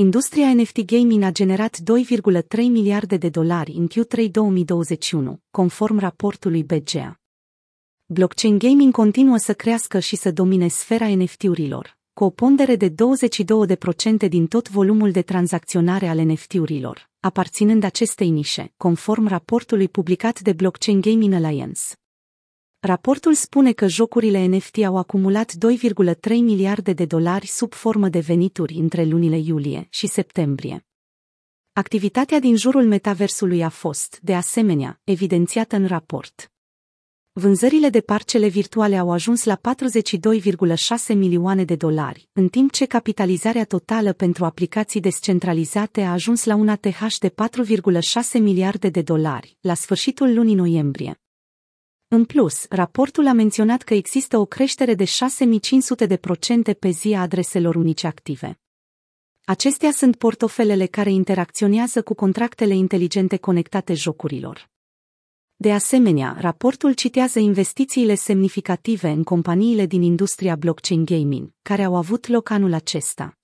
[0.00, 7.20] Industria NFT gaming a generat 2,3 miliarde de dolari în Q3 2021, conform raportului BGA.
[8.06, 14.28] Blockchain gaming continuă să crească și să domine sfera NFT-urilor, cu o pondere de 22%
[14.28, 21.00] din tot volumul de tranzacționare al NFT-urilor, aparținând acestei nișe, conform raportului publicat de Blockchain
[21.00, 21.82] Gaming Alliance.
[22.80, 28.74] Raportul spune că jocurile NFT au acumulat 2,3 miliarde de dolari sub formă de venituri
[28.74, 30.86] între lunile iulie și septembrie.
[31.72, 36.52] Activitatea din jurul metaversului a fost, de asemenea, evidențiată în raport.
[37.32, 39.60] Vânzările de parcele virtuale au ajuns la
[41.08, 46.54] 42,6 milioane de dolari, în timp ce capitalizarea totală pentru aplicații descentralizate a ajuns la
[46.54, 51.20] un ATH de 4,6 miliarde de dolari, la sfârșitul lunii noiembrie.
[52.10, 57.12] În plus, raportul a menționat că există o creștere de 6500 de procente pe zi
[57.14, 58.60] a adreselor unice active.
[59.44, 64.70] Acestea sunt portofelele care interacționează cu contractele inteligente conectate jocurilor.
[65.56, 72.26] De asemenea, raportul citează investițiile semnificative în companiile din industria blockchain gaming, care au avut
[72.26, 73.38] loc anul acesta.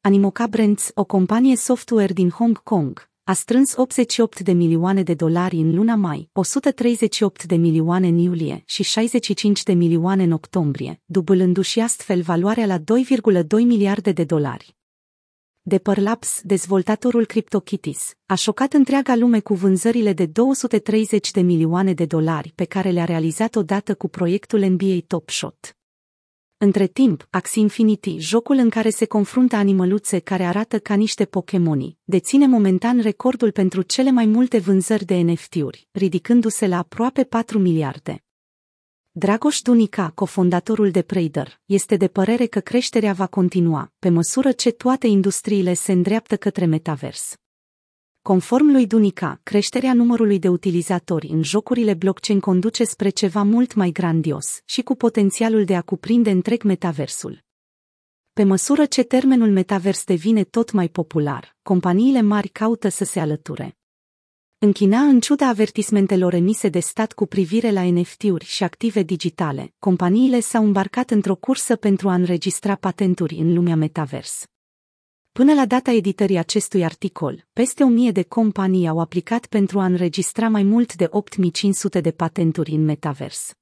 [0.00, 5.56] Animoca Brands, o companie software din Hong Kong, a strâns 88 de milioane de dolari
[5.56, 11.80] în luna mai, 138 de milioane în iulie și 65 de milioane în octombrie, dublându-și
[11.80, 12.84] astfel valoarea la 2,2
[13.50, 14.76] miliarde de dolari.
[15.62, 22.04] Dapper Labs, dezvoltatorul CryptoKitties, a șocat întreaga lume cu vânzările de 230 de milioane de
[22.04, 25.79] dolari pe care le-a realizat odată cu proiectul NBA Top Shot.
[26.62, 31.98] Între timp, Axie Infinity, jocul în care se confruntă animăluțe care arată ca niște Pokémoni,
[32.04, 38.24] deține momentan recordul pentru cele mai multe vânzări de NFT-uri, ridicându-se la aproape 4 miliarde.
[39.10, 44.70] Dragoș Dunica, cofondatorul de Prader, este de părere că creșterea va continua, pe măsură ce
[44.70, 47.34] toate industriile se îndreaptă către metavers.
[48.22, 53.90] Conform lui Dunica, creșterea numărului de utilizatori în jocurile blockchain conduce spre ceva mult mai
[53.90, 57.44] grandios și cu potențialul de a cuprinde întreg metaversul.
[58.32, 63.78] Pe măsură ce termenul metavers devine tot mai popular, companiile mari caută să se alăture.
[64.58, 69.74] În China, în ciuda avertismentelor emise de stat cu privire la NFT-uri și active digitale,
[69.78, 74.44] companiile s-au îmbarcat într-o cursă pentru a înregistra patenturi în lumea metavers.
[75.32, 80.48] Până la data editării acestui articol, peste 1000 de companii au aplicat pentru a înregistra
[80.48, 83.54] mai mult de 8500 de patenturi în metavers.